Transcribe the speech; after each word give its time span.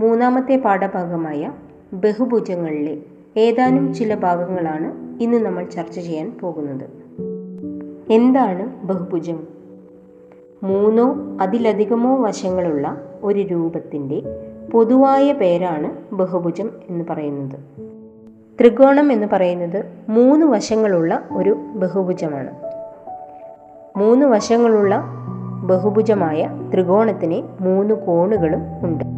മൂന്നാമത്തെ 0.00 0.56
പാഠഭാഗമായ 0.56 1.52
ബഹുഭുജങ്ങളിലെ 1.92 2.98
ഏതാനും 3.36 3.94
ചില 3.94 4.14
ഭാഗങ്ങളാണ് 4.14 5.18
ഇന്ന് 5.22 5.38
നമ്മൾ 5.38 5.64
ചർച്ച 5.64 6.00
ചെയ്യാൻ 6.00 6.38
പോകുന്നത്. 6.40 6.84
എന്താണ് 8.12 8.86
ബഹുഭുജം? 8.86 9.46
മൂന്നോ 10.62 11.16
അതിലധികമോ 11.40 12.22
വശങ്ങളുള്ള 12.22 13.00
ഒരു 13.22 13.40
രൂപത്തിന്റെ 13.40 14.22
പൊതുവായ 14.72 15.32
പേരാണ് 15.32 16.14
ബഹുഭുജം 16.14 16.70
എന്ന് 16.88 17.04
പറയുന്നത്. 17.10 17.60
ത്രികോണം 18.60 19.12
എന്ന് 19.12 19.26
പറയുന്നത് 19.32 19.84
മൂന്ന് 20.08 20.46
വശങ്ങളുള്ള 20.46 21.28
ഒരു 21.32 21.50
ബഹുഭുജമാണ്. 21.50 22.50
മൂന്ന് 23.96 24.26
വശങ്ങളുള്ള 24.26 25.04
ബഹുഭുജമായ 25.64 26.48
ത്രികോണത്തിന് 26.72 27.62
മൂന്ന് 27.62 27.94
കോണുകളും 27.94 28.62
ഉണ്ട്. 28.82 29.17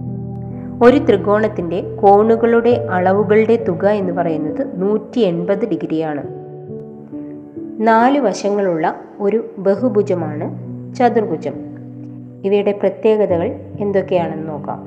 ഒരു 0.82 0.98
ത്രികോണത്തിന്റെ 0.98 1.96
കോണുകളുടെ 2.02 2.86
അളവുകളുടെ 2.90 3.64
തുക 3.68 3.86
എന്ന് 3.86 4.12
പറയുന്നത് 4.12 4.82
നൂറ്റി 4.82 5.20
എൺപത് 5.20 5.68
ഡിഗ്രിയാണ്. 5.68 6.22
നാല് 7.80 8.18
വശങ്ങളുള്ള 8.18 8.94
ഒരു 9.20 9.44
ബഹുഭുജമാണ് 9.58 10.58
ചതുർഭുജം. 10.94 11.52
ഇവയുടെ 12.44 12.72
പ്രത്യേകതകൾ 12.72 13.60
എന്തൊക്കെയാണെന്ന് 13.80 14.48
നോക്കാം. 14.48 14.86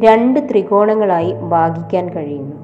രണ്ട് 0.00 0.40
ത്രികോണങ്ങളായി 0.50 1.32
ഭാഗിക്കാൻ 1.32 2.08
കഴിയുന്നു. 2.08 2.56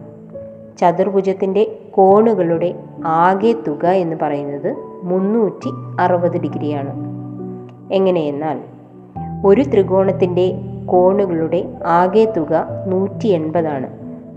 ചതുർഭുജത്തിന്റെ 0.78 1.78
കോണുകളുടെ 1.90 2.74
ആകെ 3.04 3.54
തുക 3.68 3.86
എന്ന് 3.86 4.16
പറയുന്നത് 4.22 4.76
മുന്നൂറ്റി 5.02 5.70
അറുപത് 6.00 6.40
ഡിഗ്രിയാണ്. 6.40 7.04
എങ്ങനെയെന്നാൽ 7.92 8.60
ഒരു 9.46 9.62
ത്രികോണത്തിന്റെ 9.62 10.60
കോണുകളുടെ 10.86 11.74
ആകെ 11.86 12.32
തുക 12.36 12.66
നൂറ്റി 12.86 13.26
എൺപതാണ് 13.26 13.88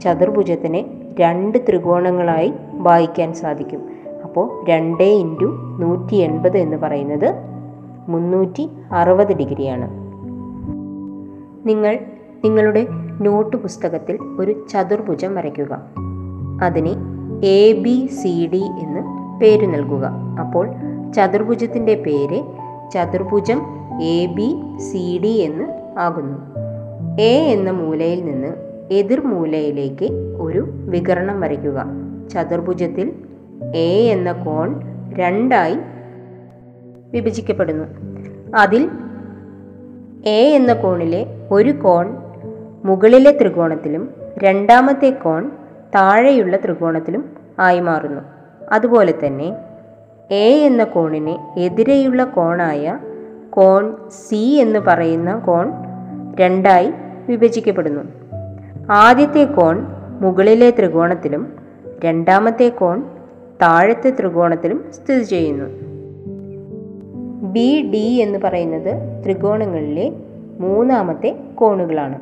ചതുർഭുജത്തിന് 0.01 1.07
രണ്ട് 1.21 1.57
ത്രികോണങ്ങളായി 1.69 2.53
വായിക്കാൻ 2.73 3.33
സാധിക്കും. 3.33 3.83
അപ്പോൾ 4.23 4.69
രണ്ട് 4.69 5.03
ഇന്റു 5.03 5.45
നൂറ്റി 5.79 6.15
എൺപത് 6.15 6.57
എന്ന് 6.57 6.77
പറയുന്നത് 6.77 7.33
മുന്നൂറ്റി 8.09 8.69
അറുപത് 8.91 9.37
ഡിഗ്രിയാണ്. 9.37 9.89
നിങ്ങൾ 11.67 11.99
നിങ്ങളുടെ 12.45 12.87
നോട്ട് 13.21 13.57
പുസ്തകത്തിൽ 13.57 14.17
ഒരു 14.39 14.67
ചതുർഭുജം 14.69 15.35
വരയ്ക്കുക. 15.35 15.81
അതിന് 16.61 16.89
എ 17.45 17.71
ബി 17.71 18.07
സി 18.07 18.49
ഡി 18.53 18.63
എന്ന് 18.79 19.01
പേര് 19.39 19.73
നൽകുക. 19.73 20.05
അപ്പോൾ 20.39 20.69
ചതുർഭുജത്തിന്റെ 21.15 21.95
പേര് 21.95 22.43
ചതുർഭുജം 22.91 23.61
എ 24.01 24.25
ബി 24.25 24.77
സി 24.77 25.19
ഡി 25.23 25.27
എന്ന് 25.27 25.76
ആകുന്നു. 25.97 26.37
എ 27.21 27.51
എന്ന 27.51 27.71
മൂലയിൽ 27.71 28.25
നിന്ന് 28.25 28.47
എതിർ 28.93 29.21
മൂലയിലേക്ക് 29.21 30.05
ഒരു 30.41 30.59
വികരണം 30.69 31.41
വരയ്ക്കുക. 31.41 31.85
ചതുർഭുജത്തിൽ 32.29 33.13
എ 33.75 34.07
എന്ന 34.11 34.31
കോൺ 34.31 34.81
രണ്ടായി 35.13 35.77
വിഭജിക്കപ്പെടുന്നു. 37.11 37.85
അതിൽ 38.55 38.89
എ 40.25 40.51
എന്ന 40.55 40.73
കോണിലെ 40.73 41.25
ഒരു 41.51 41.71
കോൺ 41.71 42.15
മുകളിലെ 42.85 43.37
ത്രികോണത്തിലും 43.41 44.09
രണ്ടാമത്തെ 44.37 45.09
കോൺ 45.09 45.51
താഴെയുള്ള 45.95 46.57
ത്രികോണത്തിലും 46.57 47.29
ആയി 47.59 47.79
മാറുന്നു. 47.79 48.21
അതുപോലെ 48.71 49.13
തന്നെ 49.25 49.55
എ 50.31 50.65
എന്ന 50.65 50.83
കോണിന് 50.83 51.59
എതിരെയുള്ള 51.59 52.23
കോണായ 52.23 52.97
കോൺ 53.49 53.95
സി 54.09 54.35
എന്ന് 54.35 54.79
പറയുന്ന 54.79 55.39
കോൺ 55.39 55.86
രണ്ടായി 56.39 56.91
വിഭജിക്കപ്പെടുന്നു. 57.27 58.03
ആദ്യത്തെ 58.91 59.43
കോൺ 59.43 59.85
മുകളിലെ 60.21 60.69
ത്രികോണത്തിലും 60.69 61.53
രണ്ടാമത്തെ 62.05 62.69
കോൺ 62.69 63.03
താഴത്തെ 63.61 64.09
ത്രികോണത്തിലും 64.09 64.85
സ്ഥിതി 64.91 65.23
ചെയ്യുന്നു. 65.23 65.65
ബി 67.41 67.91
ഡി 67.93 68.07
എന്ന് 68.21 68.39
പറയുന്നത് 68.43 69.23
ത്രികോണങ്ങളിലെ 69.25 70.13
മൂന്നാമത്തെ 70.59 71.39
കോണുകളാണ്. 71.55 72.19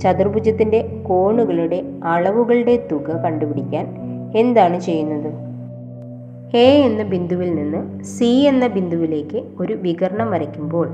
ചതുർഭുജത്തിന്റെ 0.00 1.04
കോണുകളുടെ 1.08 1.82
അളവുകളുടെ 2.04 2.88
തുക 2.92 3.10
കണ്ടുപിടിക്കാൻ 3.10 3.86
എന്താണ് 4.36 4.80
ചെയ്യുന്നത്? 4.80 5.32
എ 6.56 6.82
എന്ന 6.82 7.02
ബിന്ദുവിൽ 7.02 7.54
നിന്ന് 7.54 8.04
സി 8.04 8.24
എന്ന 8.24 8.66
ബിന്ദുവിലേക്ക് 8.66 9.42
ഒരു 9.60 9.72
വികരണം 9.72 10.30
വരയ്ക്കുമ്പോൾ 10.30 10.88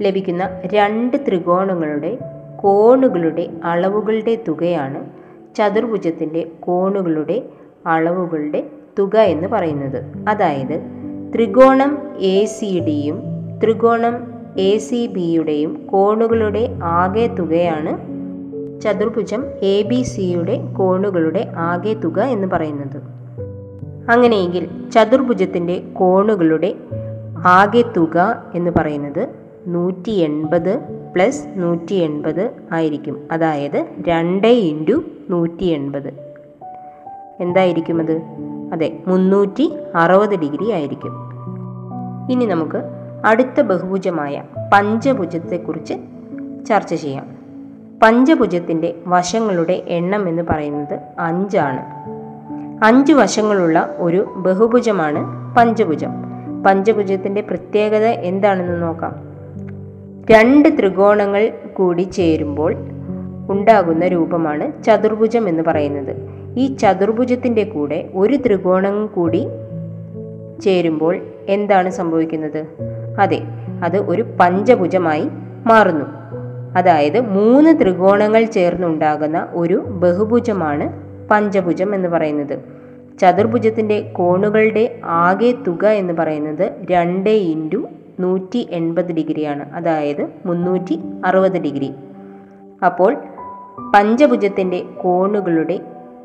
ലഭിക്കുന്ന 0.00 0.50
രണ്ട് 0.66 1.16
ത്രികോണങ്ങളുടെ 1.16 2.18
കോണുകളുടെ 2.60 3.48
അളവുകളുടെ 3.64 4.44
തുകയാണ് 4.48 5.10
ചതുർഭുജത്തിന്റെ 5.54 6.50
കോണുകളുടെ 6.60 7.42
അളവുകളുടെ 7.86 8.66
തുക 8.98 9.16
എന്ന് 9.16 9.48
പറയുന്നത്. 9.48 10.02
അതായത് 10.28 10.80
ത്രികോണം 11.34 11.98
എ 12.18 12.44
സി 12.44 12.80
ഡിയും 12.86 13.22
ത്രികോണം 13.64 14.32
എ 14.58 14.78
സി 14.78 15.06
ബിയുടെയും 15.06 15.86
കോണുകളുടെ 15.86 16.68
ആകെ 16.82 17.26
തുകയാണ് 17.26 18.12
ചതുർഭുജം 18.80 19.44
എ 19.62 19.82
ബി 19.82 20.02
സിയുടെ 20.02 20.74
കോണുകളുടെ 20.78 21.52
ആകെ 21.56 21.94
തുക 21.94 22.20
എന്ന് 22.20 22.48
പറയുന്നത്. 22.48 23.02
അങ്ങനെയെങ്കിൽ 24.10 24.90
ചതുർഭുജത്തിന്റെ 24.90 25.82
കോണുകളുടെ 25.92 26.74
ആകെ 27.46 27.82
തുക 27.96 28.44
എന്ന് 28.54 28.70
പറയുന്നത് 28.76 29.41
നൂറ്റി 29.66 30.10
എൺപത് 30.10 30.78
പ്ലസ് 31.14 31.46
നൂറ്റി 31.56 31.94
എൺപത് 31.94 32.50
ആയിരിക്കും. 32.72 33.28
അതായത് 33.32 33.86
രണ്ട് 34.08 34.46
ഇന്റു 34.46 35.02
നൂറ്റി 35.30 35.64
എൺപത് 35.64 36.34
എന്തായിരിക്കും 37.40 38.00
അത്? 38.00 38.22
അതെ 38.72 38.98
മുന്നൂറ്റി 39.06 39.72
അറുപത് 39.94 40.38
ഡിഗ്രി 40.38 40.70
ആയിരിക്കും. 40.70 41.12
ഇനി 42.30 42.46
നമുക്ക് 42.46 42.82
അടുത്ത 43.24 43.60
ബഹുഭുജമായ 43.60 44.42
പഞ്ചഭുജത്തെക്കുറിച്ച് 44.72 45.94
ചർച്ച 46.66 46.94
ചെയ്യാം. 46.94 47.26
പഞ്ചഭുജത്തിന്റെ 48.02 48.94
വശങ്ങളുടെ 49.06 49.82
എണ്ണം 49.88 50.28
എന്ന് 50.28 50.42
പറയുന്നത് 50.42 51.00
അഞ്ചാണ്. 51.18 51.80
അഞ്ച് 52.84 53.12
വശങ്ങളുള്ള 53.12 53.94
ഒരു 53.98 54.34
ബഹുഭുജമാണ് 54.36 55.54
പഞ്ചഭുജം. 55.54 56.10
പഞ്ചഭുജത്തിന്റെ 56.66 57.40
പ്രത്യേകത 57.40 58.04
എന്താണെന്ന് 58.04 58.82
നോക്കാം. 58.82 59.31
രണ്ട് 60.30 60.68
ത്രികോണങ്ങൾ 60.68 61.52
കൂടി 61.74 62.02
ചേരുമ്പോൾ 62.02 62.74
ഉണ്ടാകുന്ന 63.50 64.08
രൂപമാണ് 64.08 64.82
ചതുർഭുജം 64.84 65.48
എന്ന് 65.48 65.62
പറയുന്നത്. 65.62 66.16
ഈ 66.56 66.76
ചതുർഭുജത്തിന്റെ 66.76 67.64
കൂടെ 67.64 68.10
ഒരു 68.14 68.36
ത്രികോണം 68.36 69.06
കൂടി 69.06 69.46
ചേരുമ്പോൾ 70.60 71.20
എന്താണ് 71.48 71.90
സംഭവിക്കുന്നത്? 71.90 72.66
അതെ 73.20 73.40
അത് 73.84 73.96
ഒരു 73.96 74.24
പഞ്ചഭുജമായി 74.40 75.28
മാറുന്നു. 75.66 76.04
അതായത് 76.76 77.20
മൂന്ന് 77.20 77.80
ത്രികോണങ്ങൾ 77.80 78.44
ചേർന്നുണ്ടാകുന്ന 78.44 79.48
ഒരു 79.52 79.74
ബഹുഭുജമാണ് 79.74 80.92
പഞ്ചഭുജം 81.28 81.94
എന്ന് 81.94 82.08
പറയുന്നത്. 82.08 82.58
ചതുർഭുജത്തിന്റെ 83.20 84.00
കോണുകളുടെ 84.00 84.98
ആകെ 85.04 85.54
തുക 85.66 85.86
എന്ന് 85.86 86.12
പറയുന്നത് 86.12 86.70
രണ്ട് 86.90 87.30
ഇന്റു 87.30 87.88
നൂറ്റി 88.20 88.68
എൺപത് 88.70 89.12
ഡിഗ്രിയാണ്. 89.12 89.72
അതായത് 89.72 90.28
മുന്നൂറ്റി 90.46 91.00
അറുപത് 91.24 91.62
ഡിഗ്രി. 91.62 91.92
അപ്പോൾ 92.86 93.16
പഞ്ചഭുജത്തിന്റെ 93.94 94.84
കോണുകളുടെ 95.02 95.80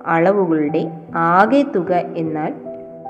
അളവുകളുടെ 0.07 0.91
ആകെ 1.15 1.65
തുക 1.75 1.93
എന്നാൽ 1.93 2.53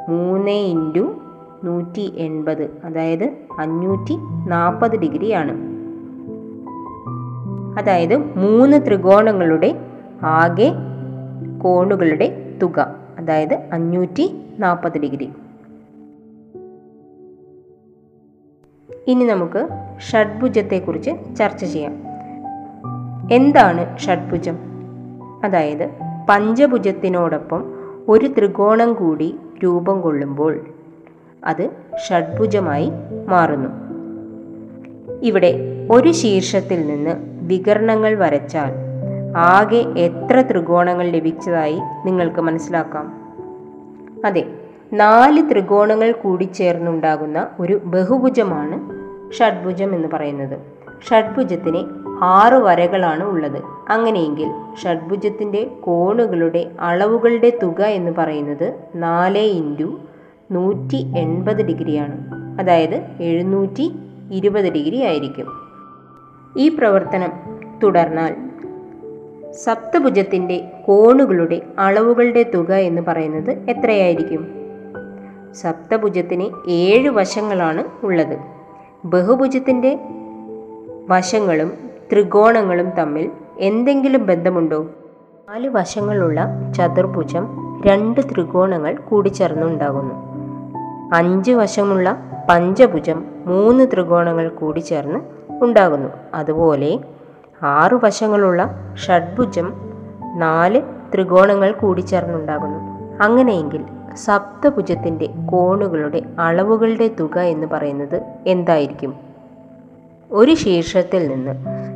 മൂന്ന് 0.10 0.52
ഇന്റു 0.52 1.22
നൂറ്റി 1.64 2.14
എൺപത് 2.18 2.82
അതായത് 2.84 3.34
അഞ്ഞൂറ്റി 3.60 4.18
നാൽപ്പത് 4.48 5.00
ഡിഗ്രിയാണ്. 5.00 5.78
അതായത് 7.80 8.16
മൂന്ന് 8.18 8.88
ത്രികോണങ്ങളുടെ 8.88 9.82
ആകെ 10.24 10.72
കോണുകളുടെ 11.64 12.58
തുക 12.62 12.96
അതായത് 13.18 13.54
അഞ്ഞൂറ്റി 13.54 14.42
നാൽപ്പത് 14.60 14.98
ഡിഗ്രി. 14.98 15.30
ഇനി 19.08 19.26
നമുക്ക് 19.26 19.68
ഷഡ്ഭുജത്തെക്കുറിച്ച് 20.02 21.36
ചർച്ച 21.36 21.66
ചെയ്യാം. 21.66 21.96
എന്താണ് 23.32 23.98
ഷഡ്ഭുജം? 23.98 24.58
അതായത് 25.44 25.90
പഞ്ചഭുജത്തിനോടൊപ്പം 26.30 27.66
ഒരു 28.08 28.28
ത്രികോണം 28.28 28.94
കൂടി 28.94 29.36
രൂപം 29.64 30.02
കൊള്ളുമ്പോൾ 30.02 30.66
അത് 31.46 31.70
ഷഡ്ഭുജമായി 32.08 32.92
മാറുന്നു. 33.28 33.70
ഇവിടെ 35.22 35.56
ഒരു 35.92 36.12
ശീർഷത്തിൽ 36.12 36.88
നിന്ന് 36.88 37.16
വികരണങ്ങൾ 37.48 38.16
വരച്ചാൽ 38.16 38.74
ആകെ 39.38 39.86
എത്ര 39.98 40.42
ത്രികോണങ്ങൾ 40.42 41.08
ലഭിച്ചതായി 41.08 41.80
നിങ്ങൾക്ക് 42.06 42.42
മനസ്സിലാക്കാം. 42.42 43.14
അതെ 44.26 44.48
നാല് 44.94 45.52
ത്രികോണങ്ങൾ 45.52 46.12
കൂടി 46.12 46.44
ചേർന്നുണ്ടാകുന്ന 46.44 47.48
ഒരു 47.60 47.82
ബഹുഭുജമാണ് 47.86 48.97
ഷഡ്ഭുജം 49.34 49.96
എന്ന് 49.96 50.08
പറയുന്നത്. 50.14 50.60
ഷഡ്ഭുജത്തിന് 51.10 51.84
ആറ് 52.22 52.54
വരകളാണ് 52.54 53.24
ഉള്ളത്. 53.24 53.62
അങ്ങനെയെങ്കിൽ 53.90 54.52
ഷഡ്ഭുജത്തിന്റെ 54.84 55.64
കോണുകളുടെ 55.82 56.72
അളവുകളുടെ 56.80 57.60
തുക 57.64 57.82
എന്ന് 57.82 58.12
പറയുന്നത് 58.18 58.74
നാല് 58.96 59.38
ഇന്റു 59.38 60.00
നൂറ്റി 60.52 61.14
എൺപത് 61.18 61.66
ഡിഗ്രിയാണ്. 61.66 62.28
അതായത് 62.60 63.06
എഴുന്നൂറ്റി 63.22 63.92
ഇരുപത് 64.32 64.72
ഡിഗ്രി 64.72 65.04
ആയിരിക്കും. 65.04 65.48
ഈ 66.58 66.70
പ്രവർത്തനം 66.70 67.32
തുടർന്നാൽ 67.84 68.36
സപ്തഭുജത്തിന്റെ 69.52 70.72
കോണുകളുടെ 70.86 71.62
അളവുകളുടെ 71.80 72.44
തുക 72.44 72.72
എന്ന് 72.72 73.02
പറയുന്നത് 73.02 73.52
എത്രയായിരിക്കും? 73.52 74.48
സപ്തഭുജത്തിന് 75.54 76.70
ഏഴ് 76.70 77.10
വശങ്ങളാണ് 77.10 77.84
ഉള്ളത്. 78.04 78.57
ബഹുഭുജത്തിന്റെ 79.06 80.00
വശങ്ങളും 81.10 81.74
ത്രികോണങ്ങളും 82.12 82.90
തമ്മിൽ 82.90 83.32
എന്തെങ്കിലും 83.60 84.28
ബന്ധമുണ്ടോ? 84.28 84.84
നാല് 85.50 85.70
വശങ്ങളുള്ള 85.70 86.48
ചതുർഭുജം 86.78 87.48
രണ്ട് 87.86 88.22
ത്രികോണങ്ങൾ 88.22 88.98
കൂടിച്ചേർന്നുണ്ടാകുന്നു. 88.98 90.16
അഞ്ച് 91.16 91.52
വശമുള്ള 91.52 92.18
പഞ്ചഭുജം 92.50 93.26
മൂന്ന് 93.46 93.88
ത്രികോണങ്ങൾ 93.94 94.50
കൂടിച്ചേർന്ന് 94.50 95.20
ഉണ്ടാകുന്നു. 95.64 96.10
അതുപോലെ 96.34 97.00
ആറ് 97.64 98.06
വശങ്ങളുള്ള 98.06 98.76
ഷഡ്ഭുജം 98.96 99.74
നാല് 100.36 100.82
ത്രികോണങ്ങൾ 101.14 101.72
കൂടിച്ചേർന്നുണ്ടാകുന്നു. 101.72 102.80
അങ്ങനെയെങ്കിൽ 103.24 103.86
സപ്തഭുജത്തിന്റെ 104.18 105.30
കോണുകളുടെ 105.52 106.22
അളവുകളുടെ 106.40 107.10
തുക 107.20 107.40
എന്ന് 107.40 107.68
പറയുന്നത് 107.68 108.22
എന്തായിരിക്കും? 108.48 109.14
ഒരു 110.32 110.56
ശീർഷത്തിൽ 110.56 111.28
നിന്ന് 111.28 111.52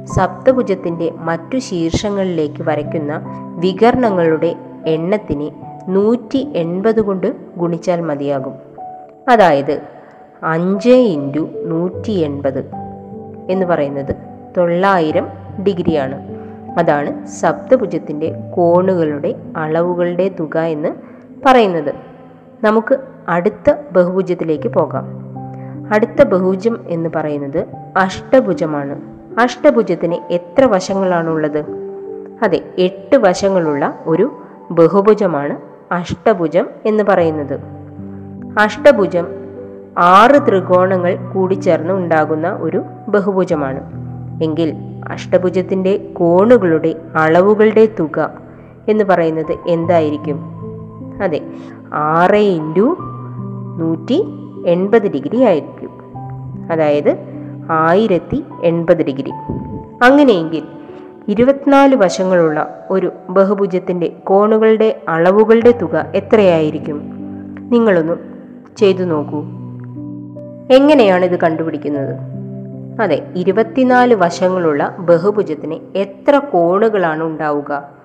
സപ്തഭുജത്തിന്റെ 0.06 1.12
മറ്റു 1.12 1.58
ശീർഷങ്ങളിലേക്ക് 1.58 2.64
വരയ്ക്കുന്ന 2.64 3.22
വികരണങ്ങളുടെ 3.60 4.56
എണ്ണത്തിന് 4.86 5.52
നൂറ്റി 5.88 6.48
എൺപത് 6.56 7.02
കൊണ്ട് 7.02 7.36
ഗുണിച്ചാൽ 7.58 8.02
മതിയാകും. 8.02 8.54
അതായത് 9.30 9.82
അഞ്ച് 10.44 10.90
ഇന്റു 10.90 11.50
നൂറ്റി 11.66 12.12
എൺപത് 12.12 12.72
എന്ന് 13.50 13.66
പറയുന്നത് 13.66 14.16
തൊള്ളായിരം 14.58 15.28
ഡിഗ്രിയാണ് 15.64 16.22
അതാണ് 16.80 17.28
സപ്തഭുജത്തിന്റെ 17.28 18.36
കോണുകളുടെ 18.56 19.36
അളവുകളുടെ 19.56 20.32
തുക 20.40 20.58
എന്ന് 20.58 20.90
പറയുന്നത്. 21.46 22.11
നമുക്ക് 22.64 22.98
അടുത്ത 23.30 23.74
ബഹുഭുജത്തിലേക്ക് 23.92 24.68
പോകാം. 24.68 25.06
അടുത്ത 25.94 26.24
ബഹുഭുജം 26.24 26.80
എന്ന് 26.88 27.10
പറയുന്നത് 27.16 27.66
അഷ്ടഭുജമാണ്. 27.98 29.02
അഷ്ടഭുജത്തിന് 29.40 30.16
എത്ര 30.30 30.66
വശങ്ങളാണുള്ളത്? 30.66 31.66
അതെ 32.44 32.62
എട്ട് 32.78 33.16
വശങ്ങളുള്ള 33.16 34.00
ഒരു 34.06 34.42
ബഹുഭുജമാണ് 34.72 35.58
അഷ്ടഭുജം 35.94 36.70
എന്ന് 36.86 37.04
പറയുന്നത്. 37.04 37.60
അഷ്ടഭുജം 38.60 39.28
ആറ് 39.98 40.48
ത്രികോണങ്ങൾ 40.48 41.32
കൂടിച്ചേർന്ന് 41.34 41.94
ഉണ്ടാകുന്ന 41.94 42.50
ഒരു 42.50 42.84
ബഹുഭുജമാണ്. 43.08 43.92
എങ്കിൽ 44.44 44.74
അഷ്ടഭുജത്തിന്റെ 45.08 45.98
കോണുകളുടെ 46.14 46.96
അളവുകളുടെ 47.16 47.88
തുക 48.00 48.34
എന്ന് 48.90 49.04
പറയുന്നത് 49.04 49.58
എന്തായിരിക്കും? 49.68 50.51
അതെ 51.22 51.42
ആറ് 51.94 52.36
ഇന്റു 52.36 52.98
നൂറ്റി 53.78 54.26
എൺപത് 54.66 55.12
ഡിഗ്രി 55.12 55.42
ആയിരിക്കും. 55.42 55.90
അതായത് 56.72 57.18
ആയിരത്തി 57.70 58.44
എൺപത് 58.64 59.06
ഡിഗ്രി. 59.06 59.32
അങ്ങനെയെങ്കിൽ 60.04 60.64
ഇരുപത്തിനാല് 61.28 61.96
വശങ്ങളുള്ള 61.96 62.88
ഒരു 62.90 63.12
ബഹുഭുജത്തിന്റെ 63.30 64.08
കോണുകളുടെ 64.24 65.02
അളവുകളുടെ 65.08 65.72
തുക 65.72 66.06
എത്രയായിരിക്കും? 66.16 67.02
നിങ്ങളൊന്ന് 67.72 68.14
ചെയ്തു 68.78 69.04
നോക്കൂ. 69.04 69.44
എങ്ങനെയാണ് 70.72 71.26
ഇത് 71.26 71.40
കണ്ടുപിടിക്കുന്നത്? 71.40 72.16
അതെ 73.02 73.28
ഇരുപത്തിനാല് 73.36 74.16
വശങ്ങളുള്ള 74.16 74.96
ബഹുഭുജത്തിന് 75.00 75.98
എത്ര 75.98 76.38
കോണുകളാണ് 76.38 77.24
ഉണ്ടാവുക? 77.24 78.01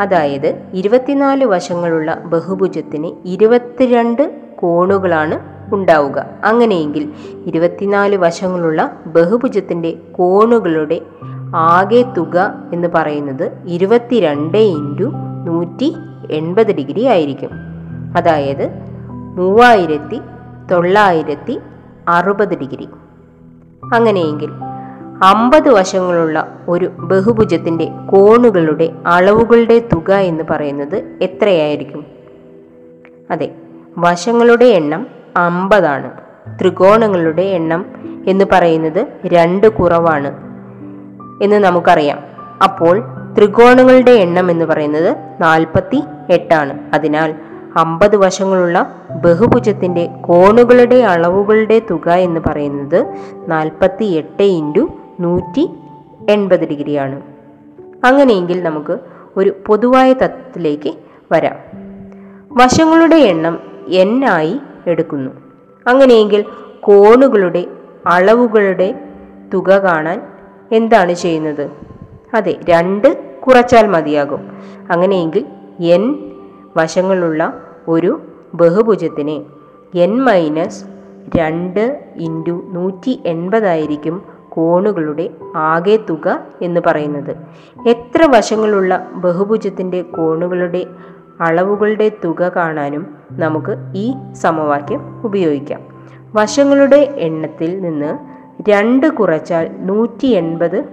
അതായത് 0.00 0.62
ഇരുപത്തിനാല് 0.74 1.44
വശങ്ങളുള്ള 1.44 2.14
ബഹുഭുജത്തിന് 2.14 3.10
ഇരുപത്തിരണ്ട് 3.24 4.40
കോണുകളാണ് 4.56 5.40
ഉണ്ടാവുക. 5.74 6.26
അങ്ങനെയെങ്കിൽ 6.44 7.12
ഇരുപത്തിനാല് 7.46 8.16
വശങ്ങളുള്ള 8.16 8.98
ബഹുഭുജത്തിന്റെ 9.06 9.98
കോണുകളുടെ 10.12 11.00
ആകെ 11.56 12.02
തുക 12.02 12.54
എന്ന് 12.72 12.88
പറയുന്നത് 12.88 13.52
ഇരുപത്തിരണ്ട് 13.66 14.58
ഇന്റു 14.58 15.12
നൂറ്റി 15.46 15.94
എൺപത് 16.30 16.72
ഡിഗ്രി 16.72 17.04
ആയിരിക്കും. 17.04 17.50
അതായത് 18.16 18.68
മൂവായിരത്തി 19.36 20.20
തൊള്ളായിരത്തി 20.70 21.60
അറുപത് 22.08 22.58
ഡിഗ്രി. 22.58 22.88
അങ്ങനെയെങ്കിൽ 23.94 24.50
അമ്പത് 25.22 25.68
വശങ്ങളുള്ള 25.68 26.58
ഒരു 26.68 26.86
ബഹുഭുജത്തിന്റെ 26.98 27.84
കോണുകളുടെ 27.84 28.92
അളവുകളുടെ 29.06 29.78
തുക 29.78 30.12
എന്ന് 30.12 30.44
പറയുന്നത് 30.50 31.18
എത്രയായിരിക്കും? 31.22 32.06
അതെ 33.30 33.54
വശങ്ങളുടെ 33.98 34.64
എണ്ണം 34.64 35.06
അമ്പതാണ്. 35.36 36.10
ത്രികോണങ്ങളുടെ 36.60 37.42
എണ്ണം 37.42 37.86
എന്ന് 38.26 38.44
പറയുന്നത് 38.52 39.06
രണ്ട് 39.26 39.68
കുറവാണ് 39.68 40.30
എന്ന് 41.42 41.56
നമുക്കറിയാം. 41.56 42.18
അപ്പോൾ 42.62 43.02
ത്രികോണങ്ങളുടെ 43.36 44.10
എണ്ണം 44.10 44.50
എന്ന് 44.50 44.64
പറയുന്നത് 44.64 45.16
നാൽപ്പത്തി 45.40 46.02
എട്ടാണ് 46.30 46.94
അതിനാൽ 46.94 47.34
അമ്പത് 47.76 48.16
വശങ്ങളുള്ള 48.16 48.94
ബഹുഭുജത്തിന്റെ 49.10 50.06
കോണുകളുടെ 50.06 50.96
അളവുകളുടെ 50.96 51.82
തുക 51.90 52.08
എന്ന് 52.10 52.40
പറയുന്നത് 52.46 53.06
നാൽപ്പത്തി 53.48 54.04
എട്ട് 54.04 54.42
ഇന്റു 54.42 54.90
നൂറ്റി 55.20 55.68
എൺപത് 56.30 56.68
ഡിഗ്രിയാണ്. 56.68 57.22
അങ്ങനെയെങ്കിൽ 58.04 58.62
നമുക്ക് 58.62 58.98
ഒരു 59.36 59.54
പൊതുവായ 59.66 60.12
തത്വത്തിലേക്ക് 60.12 60.94
വരാം. 61.32 61.56
വശങ്ങളുടെ 62.52 63.16
എണ്ണം 63.16 63.58
എൻ 63.88 64.24
ആയി 64.24 64.60
എടുക്കുന്നു. 64.86 65.30
അങ്ങനെയെങ്കിൽ 65.86 66.44
കോണുകളുടെ 66.80 67.66
അളവുകളുടെ 68.06 69.00
തുക 69.54 69.70
കാണാൻ 69.70 70.22
എന്താണ് 70.72 71.12
ചെയ്യുന്നത്? 71.12 71.70
അതെ 72.34 72.56
രണ്ട് 72.70 73.40
കുറച്ചാൽ 73.40 73.86
മതിയാകും. 73.86 74.50
അങ്ങനെയെങ്കിൽ 74.90 75.46
എൻ 75.80 76.30
വശങ്ങളുള്ള 76.76 77.62
ഒരു 77.88 78.20
ബഹുഭുജത്തിന് 78.54 79.44
എൻ 79.98 80.22
മൈനസ് 80.22 80.84
രണ്ട് 81.36 82.04
ഇന്റു 82.16 82.70
നൂറ്റി 82.72 83.20
എൺപതായിരിക്കും 83.26 84.31
കോണുകളുടെ 84.52 85.30
ആകെ 85.56 85.98
തുക 86.10 86.40
എന്ന് 86.62 86.80
പറയുന്നത്. 86.86 87.36
എത്ര 87.88 88.28
വശങ്ങളുള്ള 88.36 89.10
ബഹുഭുജത്തിന്റെ 89.14 90.02
കോണുകളുടെ 90.02 90.86
അളവുകളുടെ 91.40 92.12
തുക 92.24 92.48
കാണാനും 92.48 93.14
നമുക്ക് 93.32 93.76
ഈ 93.94 94.14
സമവാക്യം 94.32 95.22
ഉപയോഗിക്കാം. 95.24 95.80
വശങ്ങളുടെ 96.34 96.96
എണ്ണത്തിൽ 96.96 97.80
നിന്ന് 97.80 98.18
രണ്ട് 98.70 99.06
കുറച്ചാൽ 99.06 99.70
നൂറ്റി 99.78 100.26
എൺപത് 100.26 100.84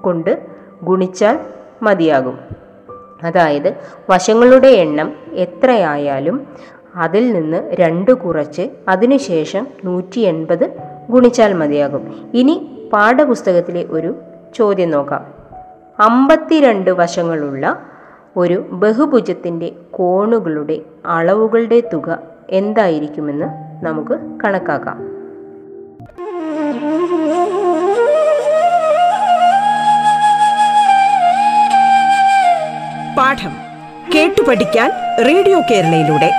കൊണ്ട് 0.00 0.46
ഗുണിച്ചാൽ 0.82 1.38
മതിയാകും. 1.82 2.38
അതായത് 3.22 3.74
വശങ്ങളുടെ 4.10 4.68
എണ്ണം 4.68 5.12
എത്രയായാലും 5.32 6.46
അതിൽ 6.96 7.32
നിന്ന് 7.32 7.70
രണ്ട് 7.74 8.14
കുറച്ച് 8.14 8.68
അതിനുശേഷം 8.88 9.66
നൂറ്റി 9.84 10.20
എൺപത് 10.20 10.76
ഗുണിച്ചാൽ 11.10 11.52
മതിയാകും. 11.52 12.30
ഇനി 12.34 12.75
പാഠപുസ്തകത്തിലെ 12.96 13.84
ഒരു 13.90 14.20
ചോദ്യം 14.54 14.90
നോക്കാം. 14.90 15.34
അമ്പത്തിരണ്ട് 16.00 16.90
വശങ്ങളുള്ള 16.90 17.82
ഒരു 18.36 18.66
ബഹുഭുജത്തിന്റെ 18.70 19.72
കോണുകളുടെ 19.90 20.80
അളവുകളുടെ 21.06 21.82
തുക 21.92 22.18
എന്തായിരിക്കുമെന്ന് 22.50 23.46
നമുക്ക് 23.84 24.18
കണക്കാക്കാം. 24.44 24.96
പാഠം 33.18 33.50
കേട്ടു 34.14 34.42
പഠിക്കാൻ 34.48 34.90
റേഡിയോ 35.26 35.60
കേരളയിലൂടെ. 35.70 36.30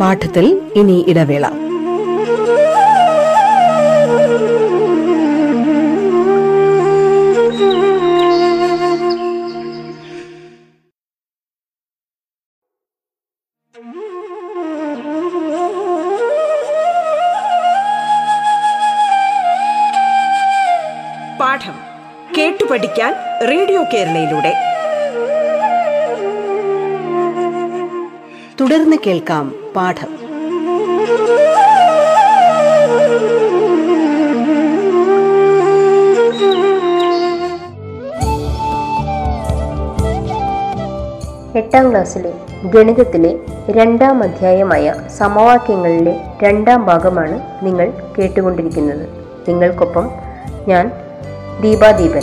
പാഠത്തിൽ 0.00 0.70
ഇനി 0.74 1.04
ഇടവേള. 1.08 1.67
പാഠം 21.40 21.74
കേട്ടു 22.38 22.64
പഠിക്കാൻ 22.64 23.14
റേഡിയോ 23.50 23.82
കേരളയിലൂടെ. 23.82 24.54
തുടർന്ന് 28.60 28.96
കേൾക്കാം 29.06 29.72
പാഠം. 29.76 30.18
എട്ടാം 41.58 41.90
ക്ലാസ്സിലെ 41.90 42.32
ഗണിതത്തിലെ 42.64 43.38
രണ്ടാം 43.70 44.22
അധ്യായമായ 44.22 44.94
സമവാക്യങ്ങളിലെ 45.18 46.20
രണ്ടാം 46.42 46.86
ഭാഗമാണ് 46.86 47.40
നിങ്ങൾ 47.62 47.92
കേട്ടുകൊണ്ടിരിക്കുന്നത്. 48.18 49.08
നിങ്ങൾക്കൊപ്പം 49.48 50.10
ഞാൻ 50.68 51.07
ദീപാദീപൻ 51.62 52.20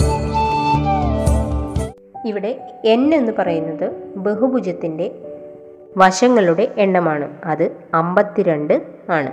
ഇവിടെ 2.26 2.80
എൻ 2.86 3.16
എന്ന് 3.16 3.32
പറയുന്നത് 3.40 3.92
ബഹുഭുജത്തിന്റെ 4.16 5.16
വശങ്ങളുടെ 5.98 6.72
എണ്ണമാണ്. 6.78 7.38
അത് 7.44 7.72
അമ്പത്തിരണ്ട് 7.94 8.82
ആണ്. 9.10 9.32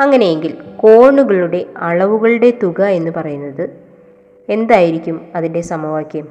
അങ്ങനെയെങ്കിൽ 0.00 0.54
കോണുകളുടെ 0.76 1.66
അളവുകളുടെ 1.76 2.52
തുക 2.62 2.82
എന്ന് 2.82 3.10
പറയുന്നത് 3.16 3.70
എന്തായിരിക്കും 4.48 5.20
അതിന്റെ 5.34 5.60
സമവാക്യം? 5.60 6.28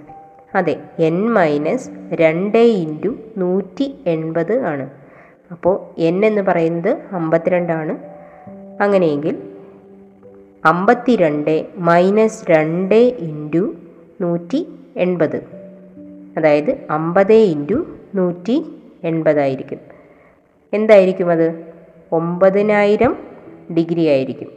അതെ 0.55 0.75
എൻ 0.99 1.33
മൈനസ് 1.33 1.89
രണ്ട് 2.13 2.57
ഇന്റു 2.57 3.15
നൂറ്റി 3.37 3.95
എൺപത് 4.07 4.59
ആണ്. 4.59 4.89
അപ്പോൾ 5.51 5.99
എൻ 5.99 6.25
എന്ന് 6.25 6.41
പറയുന്നത് 6.41 6.97
അമ്പത്തിരണ്ടാണ് 7.11 7.97
അങ്ങനെയെങ്കിൽ 8.83 9.46
അമ്പത്തിരണ്ട് 10.67 11.65
മൈനസ് 11.77 12.51
രണ്ട് 12.51 12.95
ഇന്റു 12.95 13.75
നൂറ്റി 14.21 14.67
എൺപത്. 14.97 15.35
അതായത് 16.37 16.77
അമ്പത് 16.89 17.33
ഇന്റു 17.33 17.85
നൂറ്റി 18.15 18.65
എൺപതായിരിക്കും 19.03 19.79
എന്തായിരിക്കും 20.73 21.31
അത്? 21.31 21.73
ഒമ്പതിനായിരം 22.11 23.17
ഡിഗ്രി 23.77 24.07
ആയിരിക്കും. 24.07 24.47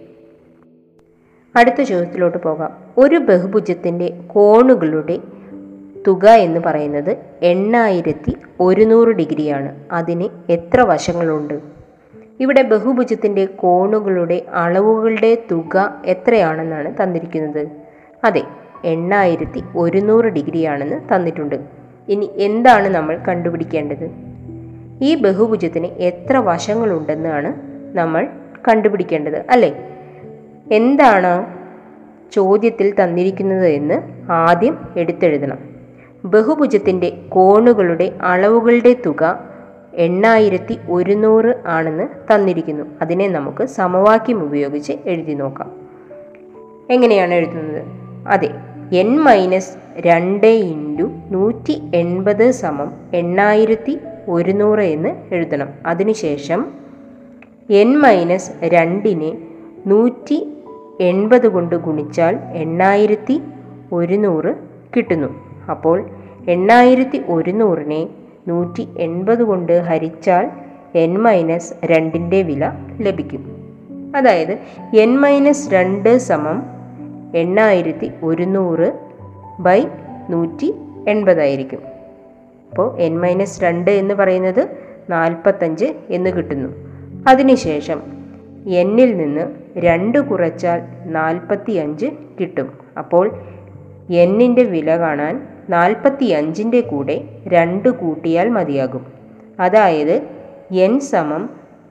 അടുത്ത 1.57 1.83
ചോദ്യത്തിലോട്ട് 1.83 2.39
പോകാം. 2.39 2.73
ഒരു 2.99 3.17
ബഹുഭുജത്തിന്റെ 3.17 4.21
കോണുകളുടെ 4.27 5.19
തുക 6.07 6.29
എന്ന് 6.29 6.61
പറയുന്നത് 6.61 7.17
എണ്ണായിരത്തി 7.43 8.37
ഒരുന്നൂറ് 8.61 9.09
ഡിഗ്രിയാണ്. 9.09 9.85
അതിന് 9.93 10.53
എത്ര 10.53 10.81
വശങ്ങളുണ്ട്? 10.81 11.80
ഇവിടെ 12.41 12.63
ബഹുഭുജത്തിന്റെ 12.63 13.45
കോണുകളുടെ 13.45 14.43
അളവുകളുടെ 14.53 15.43
തുക 15.51 16.03
എത്രയാണെന്നാണ് 16.05 16.95
തന്നിരിക്കുന്നത്? 17.03 17.69
അതെ 18.25 18.43
എണ്ണായിരത്തി 18.85 19.63
ഒരുന്നൂറ് 19.77 20.25
ഡിഗ്രിയാണെന്ന് 20.25 21.15
തന്നിട്ടുണ്ട്. 21.15 21.57
ഇനി 22.09 22.31
എന്താണ് 22.37 22.89
നമ്മൾ 22.89 23.19
കണ്ടുപിടിക്കേണ്ടത്? 23.29 24.11
ഈ 25.03 25.15
ബഹുഭുജത്തിന് 25.15 25.87
എത്ര 25.87 26.37
വശങ്ങളുണ്ടെന്നാണ് 26.37 27.55
നമ്മൾ 27.97 28.29
കണ്ടുപിടിക്കേണ്ടത് 28.69 29.45
അല്ലേ? 29.51 29.89
എന്താണ് 30.73 31.47
ചോദ്യത്തിൽ 32.33 32.95
തന്നിരിക്കുന്നത് 33.05 33.67
എന്ന് 33.67 34.03
ആദ്യം 34.31 34.79
എടുത്തെഴുതണം. 34.97 35.59
ബഹുഭുജത്തിന്റെ 36.25 37.19
കോണുകളുടെ 37.29 38.13
അളവുകളുടെ 38.23 38.97
തുക 39.07 39.50
എണ്ണായിരത്തി 39.95 40.79
ഒരുന്നൂറ് 40.91 41.55
ആണെന്ന് 41.67 42.35
തന്നിരിക്കുന്നു. 42.35 42.85
അതിനെ 43.03 43.29
നമുക്ക് 43.29 43.65
സമവാക്യം 43.65 44.43
ഉപയോഗിച്ച് 44.43 44.93
എഴുതി 45.07 45.33
നോക്കാം. 45.33 45.73
എങ്ങനെയാണ് 46.91 47.35
എഴുതുന്നത്? 47.35 47.83
അതെ 48.29 48.51
എൻ 48.93 49.21
മൈനസ് 49.21 49.77
രണ്ട് 49.97 50.47
ഇന്റു 50.47 51.03
നൂറ്റി 51.31 51.83
എൺപത് 51.95 52.51
സമം 52.51 52.93
എണ്ണായിരത്തി 53.15 53.99
ഒരുന്നൂറ് 54.29 54.81
എന്ന് 54.81 55.35
എഴുതണം. 55.35 55.69
അതിനുശേഷം 55.87 56.67
എൻ 57.71 57.99
മൈനസ് 57.99 58.53
രണ്ടിനെ 58.65 59.39
നൂറ്റി 59.87 60.53
എൺപത് 61.01 61.49
കൊണ്ട് 61.49 61.77
ഗുണിച്ചാൽ 61.77 62.37
എണ്ണായിരത്തി 62.37 63.41
ഒരുന്നൂറ് 63.93 64.55
കിട്ടുന്നു. 64.97 65.29
അപ്പോൾ 65.71 66.11
എണ്ണായിരത്തി 66.49 67.23
ഒരുന്നൂറിനെ 67.29 68.09
നൂറ്റി 68.49 68.89
എൺപത് 68.99 69.43
കൊണ്ട് 69.43 69.81
ഹരിച്ചാൽ 69.81 70.51
എൻ 70.95 71.19
മൈനസ് 71.19 71.75
രണ്ടിന്റെ 71.85 72.43
വില 72.43 72.73
ലഭിക്കും. 73.01 73.61
അതായത് 74.17 74.59
എൻ 74.99 75.21
മൈനസ് 75.21 75.75
രണ്ട് 75.75 76.19
സമം 76.19 76.63
എണ്ണായിരത്തി 77.37 78.11
ഒരുന്നൂറ് 78.23 78.93
ബൈ 79.61 79.87
നൂറ്റി 80.31 80.75
എൺപതായിരിക്കും 81.09 81.79
അപ്പോൾ 82.71 83.01
എൻ 83.01 83.21
മൈനസ് 83.21 83.63
രണ്ട് 83.63 83.91
എന്ന് 83.91 84.15
പറയുന്നത് 84.15 84.69
നാൽപ്പത്തഞ്ച് 85.11 85.95
എന്ന് 86.09 86.31
കിട്ടുന്നു. 86.31 86.69
അതിനുശേഷം 87.29 88.03
എന്നിൽ 88.67 89.17
നിന്ന് 89.17 89.47
രണ്ട് 89.77 90.19
കുറച്ചാൽ 90.19 90.83
നാൽപ്പത്തി 91.05 91.73
അഞ്ച് 91.73 92.07
കിട്ടും. 92.41 92.73
അപ്പോൾ 92.99 93.39
എന്നിന്റെ 94.11 94.63
വില 94.63 94.99
കാണാൻ 94.99 95.47
നാൽപ്പത്തി 95.73 96.25
അഞ്ചിന്റെ 96.25 96.81
കൂടെ 96.81 97.17
രണ്ട് 97.47 97.89
കൂട്ടിയാൽ 97.89 98.49
മതിയാകും. 98.49 99.03
അതായത് 99.61 100.15
എൻ 100.85 101.01
സമം 101.01 101.43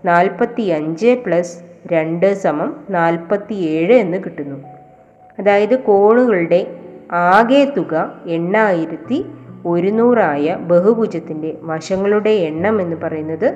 നാൽപ്പത്തി 0.05 0.61
അഞ്ച് 0.61 1.23
പ്ലസ് 1.25 1.55
രണ്ട് 1.93 2.33
സമം 2.33 2.69
നാൽപ്പത്തി 2.89 3.53
ഏഴ് 3.53 3.93
എന്ന് 3.93 4.17
കിട്ടുന്നു. 4.25 4.57
അതായത് 5.39 5.79
കോണുകളുടെ 5.79 6.59
ആകെ 7.11 7.73
തുക 7.77 7.93
എണ്ണായിരത്തി 8.27 9.25
ഒരുന്നൂറായ 9.65 10.55
ബഹുഭുജത്തിന്റെ 10.71 11.57
വശങ്ങളുടെ 11.61 12.29
എണ്ണം 12.49 12.81
എന്ന് 12.81 12.95
പറയുന്നത് 12.95 13.47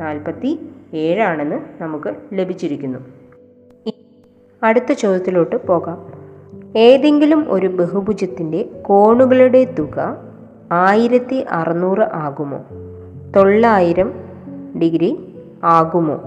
നാൽപ്പത്തി 0.00 0.50
ഏഴാണെന്ന് 0.94 1.82
നമുക്ക് 1.82 2.14
ലഭിച്ചിരിക്കുന്നു. 2.32 2.98
അടുത്ത 4.62 4.92
ചോദ്യത്തിലോട്ട് 4.92 5.56
പോകാം. 5.66 6.19
ഏതെങ്കിലും 6.76 7.46
ഒരു 7.48 7.66
ബഹുഭുജത്തിന്റെ 7.66 8.68
കോണുകളുടെ 8.82 9.64
തുക 9.64 10.16
ആയിരത്തി 10.72 11.46
അറുന്നൂറ് 11.50 12.00
ആകുമോ? 12.12 12.64
തൊള്ളായിരം 13.36 14.12
ഡിഗ്രി 14.82 15.34
ആകുമോ? 15.64 16.20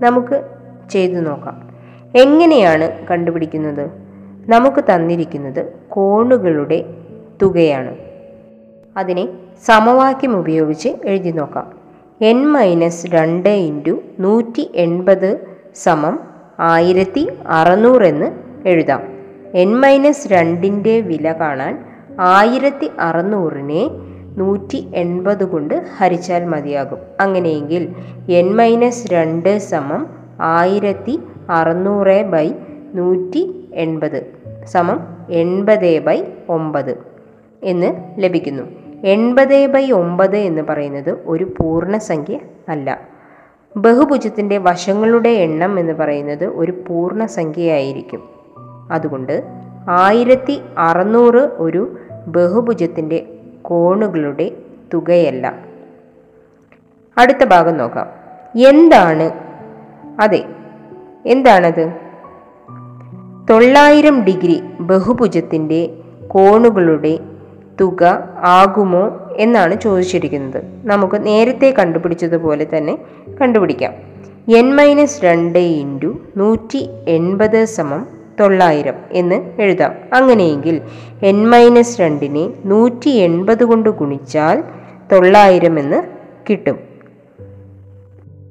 നമുക്ക് 0.00 0.48
ചെയ്തു 0.90 1.20
നോക്കാം. 1.20 1.68
എങ്ങനെയാണ് 2.16 3.06
കണ്ടുപിടിക്കുന്നത്? 3.06 3.90
നമുക്ക് 4.48 4.84
തന്നിരിക്കുന്നത് 4.94 5.72
കോണുകളുടെ 5.88 6.84
തുകയാണ്. 7.42 7.96
അതിനെ 8.96 9.28
സമവാക്യം 9.64 10.38
ഉപയോഗിച്ച് 10.38 10.88
എഴുതി 11.04 11.30
നോക്കാം. 11.30 11.72
എൻ 12.20 12.46
മൈനസ് 12.46 13.06
രണ്ട് 13.06 13.48
ഇന്റു 13.48 14.00
നൂറ്റി 14.18 14.70
എൺപത് 14.74 15.40
സമം 15.74 16.20
ആയിരത്തി 16.60 17.28
അറുന്നൂറെന്ന് 17.46 18.32
എഴുതാം. 18.68 19.11
എൻ 19.54 19.80
മൈനസ് 19.80 20.28
രണ്ടിന്റെ 20.28 21.00
വില 21.00 21.32
കാണാൻ 21.32 21.84
ആയിരത്തി 22.20 22.90
അറുന്നൂറിനെ 23.00 23.90
നൂറ്റി 24.36 24.90
എൺപത് 24.94 25.44
കൊണ്ട് 25.44 25.84
ഹരിച്ചാൽ 25.98 26.44
മതിയാകും. 26.44 26.98
അങ്ങനെയെങ്കിൽ 27.20 27.94
എൻ 28.32 28.56
മൈനസ് 28.56 29.12
രണ്ട് 29.12 29.58
സമം 29.58 30.06
ആയിരത്തി 30.40 31.18
അറുന്നൂറ് 31.50 32.22
ബൈ 32.22 32.52
നൂറ്റി 32.94 33.68
എൺപത് 33.74 34.26
സമം 34.64 35.00
എൺപത് 35.30 35.98
ബൈ 35.98 36.24
ഒമ്പത് 36.48 36.98
എന്ന് 37.62 37.94
ലഭിക്കുന്നു. 38.18 38.62
എൺപത് 39.06 39.66
ബൈ 39.66 39.90
ഒമ്പത് 39.90 40.36
എന്ന് 40.36 40.62
പറയുന്നത് 40.62 41.18
ഒരു 41.26 41.44
പൂർണസംഖ്യ 41.44 42.38
അല്ല. 42.68 43.00
ബഹുഭുജത്തിന്റെ 43.76 44.58
വശങ്ങളുടെ 44.58 45.28
എണ്ണം 45.28 45.80
എന്ന് 45.80 45.92
പറയുന്നത് 45.92 46.44
ഒരു 46.44 46.72
പൂർണസംഖ്യയായിരിക്കും. 46.88 48.31
അതുകൊണ്ട് 48.90 49.42
ആയിരത്തി 49.88 50.60
അറുന്നൂറ് 50.78 51.50
ഒരു 51.58 51.96
ബഹുഭുജത്തിന്റെ 52.26 53.26
കോണുകളുടെ 53.62 54.56
തുകയല്ല. 54.94 55.58
അടുത്ത 57.18 57.44
ഭാഗം 57.44 57.76
നോക്കാം. 57.76 58.06
എന്താണ്? 58.68 59.30
അതെ 60.20 60.44
എന്താണത്? 61.26 61.92
തൊള്ളായിരം 63.50 64.24
ഡിഗ്രി 64.24 64.62
ബഹുഭുജത്തിന്റെ 64.80 65.96
കോണുകളുടെ 66.28 67.18
തുക 67.80 68.28
ആകുമോ 68.38 69.18
എന്നാണ് 69.36 69.80
ചോദിച്ചിരിക്കുന്നത്. 69.80 70.62
നമുക്ക് 70.84 71.26
നേരത്തെ 71.26 71.74
കണ്ടുപിടിച്ചതുപോലെ 71.78 72.66
തന്നെ 72.76 72.98
കണ്ടുപിടിക്കാം. 73.40 73.92
എൻ 74.56 74.76
മൈനസ് 74.76 75.24
രണ്ട് 75.24 75.58
ഇന്റു 75.58 76.18
നൂറ്റി 76.36 76.88
എൺപത് 77.08 77.64
സമം 77.64 78.21
തൊള്ളായിരം 78.42 78.94
എന്ന് 79.10 79.60
എഴുതാം. 79.60 79.94
അങ്ങനെയെങ്കിൽ 80.14 80.80
എൻ 81.22 81.50
മൈനസ് 81.50 82.00
രണ്ടിനെ 82.00 82.52
നൂറ്റി 82.64 83.08
എൺപത് 83.08 83.64
കൊണ്ട് 83.64 83.90
ഗുണിച്ചാൽ 83.90 84.64
തൊള്ളായിരം 85.12 85.78
എന്ന് 85.78 86.02
കിട്ടും. 86.50 86.78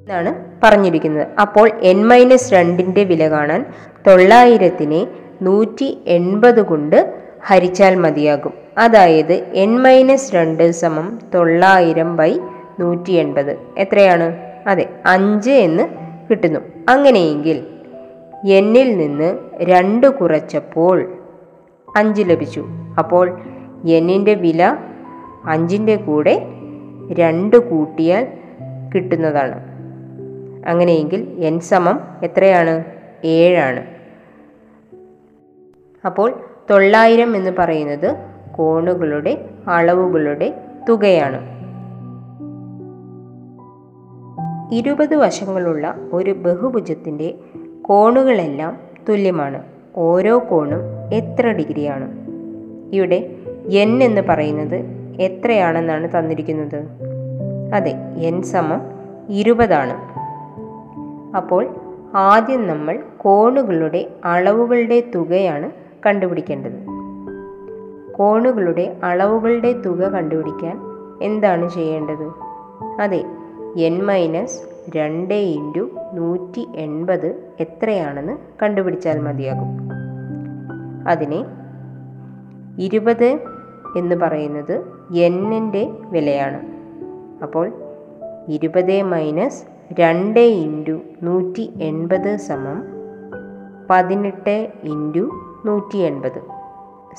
എന്നാണ് 0.01 0.35
പറഞ്ഞിരിക്കുന്നത്. 0.63 1.27
അപ്പോൾ 1.41 1.69
എൻ 1.81 2.07
മൈനസ് 2.07 2.53
രണ്ടിന്റെ 2.53 3.03
വില 3.03 3.29
കാണാൻ 3.29 3.65
തൊള്ളായിരത്തിനെ 4.07 5.07
നൂറ്റി 5.41 5.97
എൺപത് 6.07 6.61
കൊണ്ട് 6.61 7.13
ഹരിച്ചാൽ 7.45 7.95
മതിയാകും. 7.95 8.53
അതായത് 8.77 9.33
എൻ 9.33 9.81
മൈനസ് 9.81 10.35
രണ്ട് 10.35 10.71
സമം 10.71 11.19
തൊള്ളായിരം 11.33 12.15
ബൈ 12.15 12.39
നൂറ്റി 12.79 13.11
എൺപത് 13.11 13.57
എത്രയാണ്? 13.77 14.37
അതെ 14.67 14.89
അഞ്ച് 15.05 15.51
എന്ന് 15.51 15.83
കിട്ടുന്നു. 16.29 16.59
അങ്ങനെയെങ്കിൽ 16.89 17.63
എന്നിൽ 18.47 18.97
നിന്ന് 18.97 19.37
രണ്ട് 19.55 20.19
കുറച്ചപ്പോൾ 20.19 21.17
അഞ്ച് 21.97 22.21
ലഭിച്ചു. 22.21 22.65
അപ്പോൾ 22.99 23.41
എന്നിന്റെ 23.89 24.33
വില 24.33 24.77
അഞ്ചിന്റെ 25.45 25.95
കൂടെ 25.95 26.45
രണ്ട് 27.11 27.69
കൂട്ടിയാൽ 27.69 28.27
കിട്ടുന്നതാണ്. 28.95 29.65
അങ്ങനെയെങ്കിൽ 30.67 31.29
എൻ 31.39 31.59
സമം 31.59 31.99
എത്രയാണ്? 32.23 32.83
ഏഴാണ്. 33.23 33.83
അപ്പോൾ 36.05 36.39
തൊള്ളായിരം 36.69 37.35
എന്ന് 37.35 37.51
പറയുന്നത് 37.59 38.15
കോണുകളുടെ 38.57 39.49
അളവുകളുടെ 39.67 40.61
തുകയാണ്. 40.89 41.61
ഇരുപത് 44.71 45.15
വശങ്ങളുള്ള 45.15 45.95
ഒരു 46.13 46.31
ബഹുഭുജത്തിന്റെ 46.31 47.35
കോണുകളെല്ലാം 47.81 48.77
തുല്യമാണ്. 49.09 49.63
ഓരോ 49.95 50.41
കോണും 50.51 51.13
എത്ര 51.13 51.47
ഡിഗ്രിയാണ്? 51.51 52.11
ഇവിടെ 52.93 53.35
എൻ 53.71 54.03
എന്ന് 54.03 54.21
പറയുന്നത് 54.21 54.75
എത്രയാണെന്നാണ് 55.21 56.19
തന്നിരിക്കുന്നത്? 56.19 56.83
അതെ 57.75 57.93
എൻ 58.17 58.41
സമം 58.43 58.81
ഇരുപതാണ്. 59.29 59.97
അപ്പോൾ 61.35 61.75
ആദ്യം 62.13 62.67
നമ്മൾ 62.67 62.99
കോണുകളുടെ 63.17 64.07
അളവുകളുടെ 64.25 65.03
തുകയാണ് 65.15 65.71
കണ്ടുപിടിക്കേണ്ടത്. 66.05 66.85
കോണുകളുടെ 68.13 68.97
അളവുകളുടെ 69.03 69.71
തുക 69.71 70.07
കണ്ടുപിടിക്കാൻ 70.07 70.79
എന്താണ് 71.21 71.69
ചെയ്യേണ്ടത്? 71.69 72.31
അതെ 73.01 73.25
എൻ 73.77 74.03
മൈനസ് 74.03 74.70
രണ്ട് 74.89 75.33
ഇന്റു 75.33 75.89
നൂറ്റി 76.13 76.67
എൺപത് 76.75 77.43
എത്രയാണെന്ന് 77.59 78.37
കണ്ടുപിടിച്ചാൽ 78.63 79.19
മതിയാകും. 79.19 79.91
അതിനെ 81.07 81.45
ഇരുപത് 82.79 83.39
എന്ന് 83.97 84.15
പറയുന്നത് 84.15 84.85
എന്നിന്റെ 85.13 85.89
വിലയാണ്. 86.01 86.61
അപ്പോൾ 87.43 87.71
ഇരുപത് 88.47 89.01
മൈനസ് 89.01 89.63
രണ്ട് 89.99 90.39
ഇന്റു 90.39 90.99
നൂറ്റി 91.23 91.73
എൺപത് 91.81 92.35
സമം 92.35 92.83
പതിനെട്ട് 93.89 94.71
ഇന്റു 94.83 95.29
നൂറ്റി 95.65 95.97
എൺപത് 95.97 96.41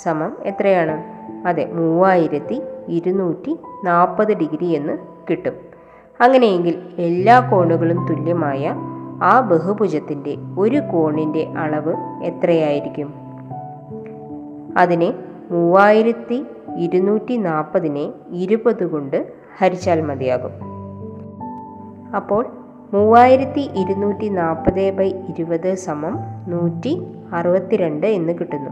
സമം 0.03 0.37
എത്രയാണ്? 0.43 1.05
അതെ 1.49 1.73
മൂവായിരത്തി 1.73 2.63
ഇരുന്നൂറ്റി 2.89 3.59
നാൽപ്പത് 3.85 4.37
ഡിഗ്രി 4.37 4.65
എന്ന് 4.65 4.99
കിട്ടും. 5.31 5.72
അങ്ങനെയെങ്കിൽ 6.23 6.83
എല്ലാ 6.99 7.51
കോണുകളും 7.51 8.07
തുല്യമായ 8.07 8.75
ആ 9.23 9.41
ബഹുഭുജത്തിന്റെ 9.41 10.37
ഒരു 10.59 10.81
കോണിന്റെ 10.93 11.45
അളവ് 11.59 11.95
എത്രയായിരിക്കും? 12.25 13.15
അതിനെ 14.77 15.15
മൂവായിരത്തി 15.51 16.45
ഇരുന്നൂറ്റി 16.77 17.37
നാൽപ്പതിനെ 17.37 18.13
ഇരുപത് 18.31 18.87
കൊണ്ട് 18.87 19.33
ഹരിച്ചാൽ 19.59 20.01
മതിയാകും. 20.01 20.51
അപ്പോൾ 22.17 22.47
മൂവായിരത്തി 22.93 23.61
ഇരുന്നൂറ്റി 23.61 24.29
നാൽപ്പത് 24.29 24.91
ബൈ 24.91 25.09
ഇരുപത് 25.09 25.75
സമം 25.75 26.19
നൂറ്റി 26.49 27.03
അറുപത്തിരണ്ട് 27.33 28.07
എന്ന് 28.07 28.33
കിട്ടുന്നു. 28.33 28.71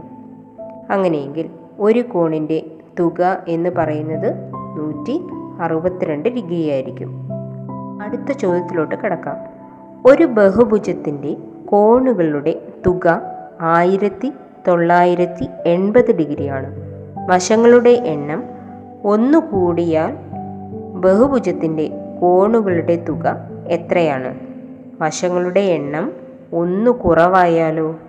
അങ്ങനെയെങ്കിൽ 0.93 1.49
ഒരു 1.79 1.99
കോണിന്റെ 1.99 2.63
തുക 2.99 3.43
എന്ന് 3.47 3.69
പറയുന്നത് 3.69 4.33
നൂറ്റി 4.77 5.21
അറുപത്തിരണ്ട് 5.61 6.29
ഡിഗ്രി 6.29 6.69
ആയിരിക്കും 6.69 7.31
അടുത്ത 8.01 8.31
ചോദ്യത്തിലോട്ട് 8.31 8.95
കിടക്കാം. 8.95 9.35
ഒരു 10.05 10.23
ബഹുഭുജത്തിന്റെ 10.23 11.37
കോണുകളുടെ 11.65 12.61
തുക 12.85 13.21
ആയിരത്തി 13.61 14.31
തൊള്ളായിരത്തി 14.67 15.47
എൺപത് 15.65 16.17
ഡിഗ്രിയാണ്. 16.17 16.75
വശങ്ങളുടെ 17.29 17.89
എണ്ണം 17.89 18.43
ഒന്നു 19.03 19.37
കൂടിയാൽ 19.37 20.17
ബഹുഭുജത്തിന്റെ 20.93 21.91
കോണുകളുടെ 22.21 22.95
തുക 23.09 23.35
എത്രയാണ്? 23.67 24.39
വശങ്ങളുടെ 25.01 25.59
എണ്ണം 25.59 26.13
ഒന്ന് 26.53 26.91
കുറവായാലോ? 26.91 27.99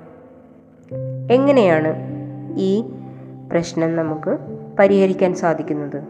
എങ്ങനെയാണ് 1.31 1.95
ഈ 2.57 2.85
പ്രശ്നം 3.51 3.97
നമുക്ക് 3.97 4.39
പരിഹരിക്കാൻ 4.79 5.35
സാധിക്കുന്നത്? 5.35 6.03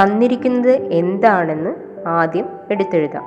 തന്നിരിക്കുന്നത് 0.00 0.70
എന്താണെന്ന് 0.70 1.87
ആദ്യം 2.08 2.46
എടുത്തെഴുതാം. 2.70 3.24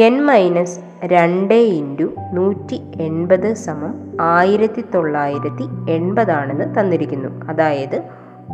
എൻ 0.00 0.22
മൈനസ് 0.22 0.80
രണ്ട് 1.04 1.54
ഇന്റു 1.54 2.08
നൂറ്റി 2.32 2.82
എൺപത് 3.00 3.54
സമം 3.54 3.94
ആയിരത്തി 4.20 4.84
തൊള്ളായിരത്തി 4.94 5.92
എൺപതാണെന്ന് 5.92 6.80
തന്നിരിക്കുന്നു. 6.80 7.46
അതായത് 7.48 8.02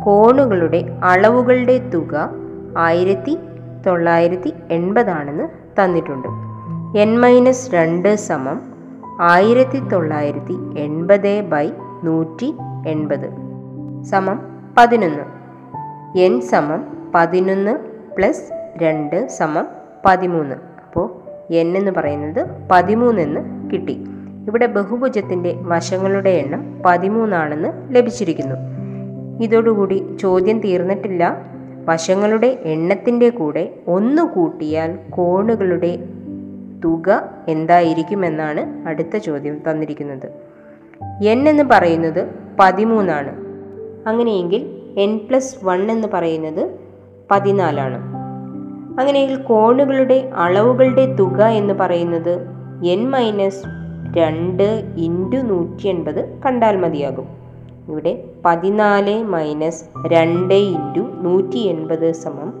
കോണുകളുടെ 0.03 0.99
അളവുകളുടെ 1.03 1.77
തുക 1.77 2.29
ആയിരത്തി 2.77 3.37
തൊള്ളായിരത്തി 3.87 4.53
എൺപതാണെന്ന് 4.71 5.47
തന്നിട്ടുണ്ട്. 5.83 6.27
എൻ 6.99 7.19
മൈനസ് 7.19 7.73
രണ്ട് 7.73 8.15
സമം 8.15 8.61
ആയിരത്തി 9.21 9.79
തൊള്ളായിരത്തി 9.79 10.55
എൺപത് 10.77 11.41
ബൈ 11.41 11.69
നൂറ്റി 12.03 12.53
എൺപത് 12.87 13.29
സമം 14.03 14.39
പതിനൊന്ന്. 14.77 15.25
എൻ 16.19 16.41
സമം 16.41 16.83
പതിനൊന്ന് 17.15 17.73
പ്ലസ് 18.17 18.60
രണ്ട് 18.77 19.27
സമം 19.27 19.67
പതിമൂന്ന്. 20.05 20.55
അപ്പോൾ 20.55 21.21
എൻ 21.53 21.77
എന്ന് 21.77 21.91
പറയുന്നത് 21.91 22.47
പതിമൂന്നെന്ന് 22.71 23.71
കിട്ടി. 23.71 24.03
ഇവിടെ 24.47 24.65
ബഹുഭുജത്തിന്റെ 24.65 25.55
വശങ്ങളുടെ 25.61 26.29
എണ്ണം 26.29 26.81
പതിമൂന്നാണെന്ന് 26.85 27.95
ലഭിച്ചിരിക്കുന്നു. 27.95 28.55
ഇതോടുകൂടി 29.41 30.17
ചോദ്യം 30.21 30.59
തീർന്നിട്ടില്ല. 30.59 31.45
വശങ്ങളുടെ 31.85 32.59
എണ്ണത്തിന്റെ 32.61 33.29
കൂടെ 33.29 33.73
ഒന്ന് 33.87 34.21
കൂട്ടിയാൽ 34.21 34.97
കോണുകളുടെ 35.09 36.09
തുക 36.85 37.29
എന്തായിരിക്കുമെന്നാണ് 37.47 38.87
അടുത്ത 38.87 39.17
ചോദ്യം 39.17 39.61
തന്നിരിക്കുന്നത്. 39.69 40.29
എൻ 41.23 41.49
എന്ന് 41.49 41.63
പറയുന്നത് 41.63 42.27
പതിമൂന്നാണ്. 42.59 43.35
അങ്ങനെയെങ്കിൽ 44.07 44.81
എൻ 44.97 45.17
പ്ലസ് 45.17 45.65
വൺ 45.65 45.91
എന്ന് 45.91 46.07
പറയുന്നത് 46.13 46.71
പതിനാലാണ്. 47.31 48.10
അങ്ങനെയെങ്കിൽ 48.99 49.35
കോണുകളുടെ 49.35 50.31
അളവുകളുടെ 50.35 51.15
തുക 51.15 51.43
എന്ന് 51.43 51.73
പറയുന്നത് 51.73 52.45
എൻ 52.85 53.09
മൈനസ് 53.09 53.63
രണ്ട് 54.17 54.93
ഇന്റു 54.97 55.37
നൂറ്റി 55.37 55.87
എൺപത് 55.87 56.41
കണ്ടാൽ 56.45 56.77
മതിയാകും. 56.77 57.27
ഇവിടെ 57.87 58.23
പതിനാല് 58.45 59.23
മൈനസ് 59.23 59.83
രണ്ട് 60.07 60.53
ഇന്റു 60.53 60.99
നൂറ്റി 60.99 61.57
എൺപത് 61.57 62.11
സമം 62.11 62.53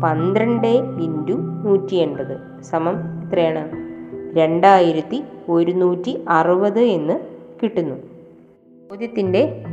പന്ത്രണ്ട് 0.00 0.66
ഇന്റു 1.02 1.32
നൂറ്റി 1.64 1.94
എൺപത് 1.94 2.62
സമം 2.62 2.96
എത്രയാണ്? 3.26 3.68
രണ്ടായിരത്തി 4.36 5.24
ഒരുന്നൂറ്റി 5.48 6.24
അറുപത് 6.28 6.78
എന്ന് 6.78 7.20
കിട്ടുന്നു. 7.62 7.94
ചോദ്യത്തിന്റെ 8.90 9.64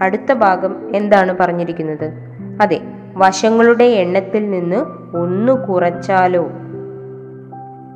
അടുത്ത 0.00 0.32
ഭാഗം 0.32 0.96
എന്താണ് 0.96 1.36
പറഞ്ഞിരിക്കുന്നത്? 1.40 2.12
അതെ 2.62 2.95
വശങ്ങളുടെ 3.16 3.84
എണ്ണത്തിൽ 3.84 4.50
നിന്ന് 4.50 4.76
ഒന്ന് 5.16 5.52
കുറച്ചാലോ? 5.52 6.46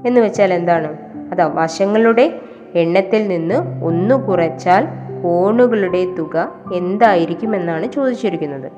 എന്ന് 0.06 0.20
വെച്ചാൽ 0.20 0.54
എന്താണ്? 0.54 0.98
അതാ 1.32 1.46
വശങ്ങളുടെ 1.54 2.40
എണ്ണത്തിൽ 2.74 3.28
നിന്ന് 3.28 3.84
ഒന്ന് 3.84 4.14
കുറച്ചാൽ 4.14 4.86
കോണുകളുടെ 5.22 6.04
തുക 6.04 6.52
എന്തായിരിക്കും 6.74 7.56
എന്നാണ് 7.56 7.92
ചോദിച്ചിരിക്കുന്നത്. 7.92 8.72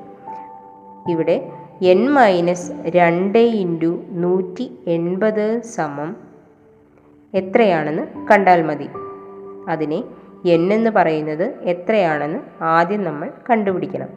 ഇവിടെ 1.09 1.49
എൻ 1.81 2.11
മൈനസ് 2.11 2.71
രണ്ട് 2.85 3.37
ഇന്റു 3.37 4.03
നൂറ്റി 4.09 4.79
എൺപത് 4.87 5.61
സമം 5.61 6.15
എത്രയാണെന്ന് 7.33 8.27
കണ്ടാൽ 8.31 8.63
മതി. 8.63 8.89
അതിനെ 9.69 10.03
എൻ 10.45 10.73
എന്ന് 10.73 10.89
പറയുന്നത് 10.89 11.53
എത്രയാണെന്ന് 11.61 12.63
ആദ്യം 12.63 13.03
നമ്മൾ 13.03 13.31
കണ്ടുപിടിക്കണം. 13.49 14.07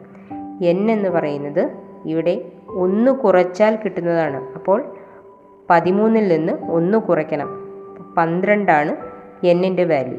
എൻ 0.63 0.91
എന്ന് 0.91 1.09
പറയുന്നത് 1.09 1.86
ഇവിടെ 2.05 2.51
ഒന്ന് 2.69 3.11
കുറച്ചാൽ 3.11 3.75
കിട്ടുന്നതാണ്. 3.75 4.53
അപ്പോൾ 4.53 4.95
പതിമൂന്നിൽ 5.69 6.27
നിന്ന് 6.27 6.53
ഒന്ന് 6.53 6.97
കുറയ്ക്കണം. 6.97 7.49
പന്ത്രണ്ടാണ് 8.17 8.95
എന്നിന്റെ 9.45 9.83
വാല്യൂ 9.83 10.17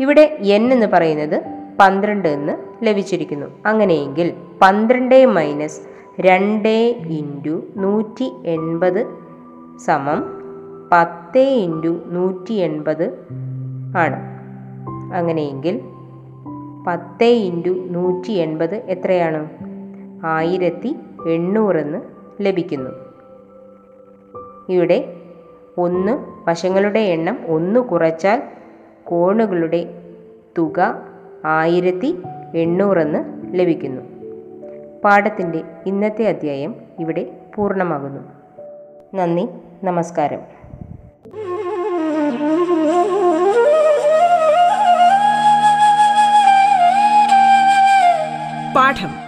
ഇവിടെ 0.00 0.38
എൻ 0.40 0.72
എന്ന് 0.72 0.86
പറയുന്നത് 0.86 1.42
പന്ത്രണ്ട് 1.80 2.28
എന്ന് 2.28 2.86
ലഭിച്ചിരിക്കുന്നു. 2.86 3.46
അങ്ങനെയെങ്കിൽ 3.66 4.34
പന്ത്രണ്ട് 4.62 5.26
മൈനസ് 5.26 5.80
രണ്ട് 6.20 6.68
ഇന്റു 7.08 7.62
നൂറ്റി 7.76 8.32
എൺപത് 8.46 9.06
സമം 9.84 10.24
പത്ത് 10.92 11.38
ഇന്റു 11.38 12.00
നൂറ്റി 12.06 12.52
എൺപത് 12.52 13.26
ആണ്. 13.96 14.16
അങ്ങനെയെങ്കിൽ 15.14 15.80
പത്ത് 16.86 17.24
ഇന്റു 17.24 17.70
നൂറ്റി 17.70 18.32
എൺപത് 18.32 18.74
എത്രയാണ്? 18.74 19.67
ആയിരത്തി 20.24 20.96
എണ്ണൂറെന്ന് 21.28 21.98
ലഭിക്കുന്നു. 22.40 22.90
ഇവിടെ 24.68 25.16
ഒന്ന് 25.78 26.24
വശങ്ങളുടെ 26.48 26.98
എണ്ണം 26.98 27.38
ഒന്ന് 27.46 27.80
കുറച്ചാൽ 27.80 28.42
കോണുകളുടെ 29.04 30.02
തുക 30.58 31.02
ആയിരത്തി 31.44 32.22
എണ്ണൂറെന്ന് 32.56 33.18
ലഭിക്കുന്നു. 33.58 34.02
പാഠത്തിന്റെ 35.04 35.62
ഇന്നത്തെ 35.86 36.28
അധ്യായം 36.28 36.74
ഇവിടെ 36.98 37.36
പൂർണമാകുന്നു. 37.54 38.20
നന്ദി 39.14 39.48
നമസ്കാരം. 39.84 40.40
പാഠം. 48.76 49.27